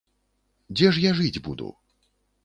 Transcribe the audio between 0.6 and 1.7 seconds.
Дзе ж я жыць буду?